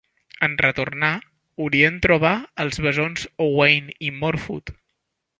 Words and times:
En 0.45 0.53
retornar, 0.61 1.09
Urien 1.65 1.99
troba 2.05 2.31
els 2.63 2.79
bessons 2.85 3.27
Owain 3.49 3.93
i 4.09 4.11
Morfudd. 4.23 4.73